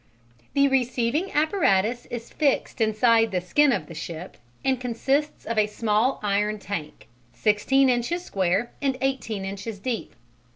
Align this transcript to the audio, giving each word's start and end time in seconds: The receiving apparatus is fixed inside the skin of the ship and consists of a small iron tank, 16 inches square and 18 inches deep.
The 0.55 0.67
receiving 0.67 1.31
apparatus 1.31 2.07
is 2.07 2.31
fixed 2.31 2.81
inside 2.81 3.29
the 3.29 3.39
skin 3.39 3.71
of 3.71 3.85
the 3.85 3.93
ship 3.93 4.35
and 4.65 4.81
consists 4.81 5.45
of 5.45 5.59
a 5.59 5.67
small 5.67 6.19
iron 6.23 6.57
tank, 6.57 7.07
16 7.33 7.87
inches 7.87 8.23
square 8.23 8.71
and 8.81 8.97
18 8.99 9.45
inches 9.45 9.77
deep. 9.77 10.15